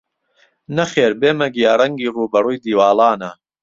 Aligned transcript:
نەخێر 0.77 1.11
بێمە 1.21 1.47
گیاڕەنگی 1.55 2.13
ڕووبەڕووی 2.15 2.61
دیواڵانە 2.63 3.31